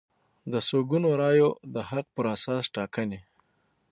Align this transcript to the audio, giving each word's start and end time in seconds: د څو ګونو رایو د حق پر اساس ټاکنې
د 0.51 0.53
څو 0.67 0.77
ګونو 0.89 1.09
رایو 1.21 1.49
د 1.73 1.75
حق 1.89 2.05
پر 2.15 2.25
اساس 2.35 2.63
ټاکنې 2.75 3.19